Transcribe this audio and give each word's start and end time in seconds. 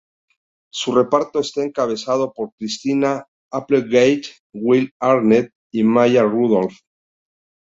Su 0.73 0.93
reparto 0.93 1.39
está 1.41 1.61
encabezado 1.63 2.33
por 2.33 2.51
Christina 2.57 3.27
Applegate, 3.51 4.29
Will 4.51 4.91
Arnett 4.99 5.53
y 5.71 5.83
Maya 5.83 6.23
Rudolph. 6.23 6.73